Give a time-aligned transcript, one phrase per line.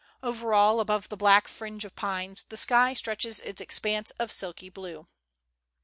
[0.23, 4.67] Over all, above the black fringe of pines, the sky stretches its expanse of silky
[4.71, 5.07] blue.